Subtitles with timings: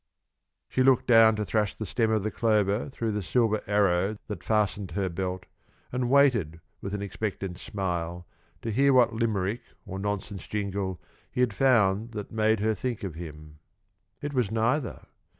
[0.67, 4.43] She looked down to thrust the stem of the clover through the silver arrow that
[4.43, 5.45] fastened her belt,
[5.91, 8.25] and waited with an expectant smile
[8.63, 10.99] to hear what Limerick or nonsense jingle
[11.31, 13.31] he had found that made him think of her.
[14.23, 15.05] It was neither.